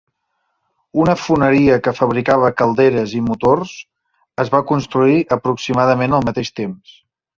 [1.01, 3.75] Una foneria que fabricava calderes i motors
[4.45, 6.97] es va construir aproximadament al mateix temps.